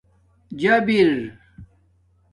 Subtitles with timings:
[0.59, 1.09] جابِر